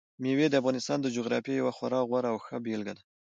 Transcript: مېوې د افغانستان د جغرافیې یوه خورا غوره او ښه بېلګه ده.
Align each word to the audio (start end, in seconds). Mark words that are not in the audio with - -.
مېوې 0.21 0.47
د 0.49 0.55
افغانستان 0.61 0.97
د 1.01 1.07
جغرافیې 1.15 1.55
یوه 1.61 1.71
خورا 1.77 1.99
غوره 2.09 2.29
او 2.33 2.37
ښه 2.45 2.55
بېلګه 2.65 2.93
ده. 2.97 3.03